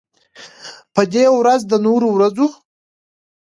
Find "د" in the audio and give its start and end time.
1.67-1.73